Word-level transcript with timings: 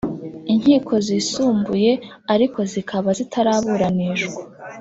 Inkiko 0.53 0.93
Zisumbuye 1.07 1.91
ariko 2.33 2.59
zikaba 2.71 3.09
zitaraburanishwa 3.17 4.41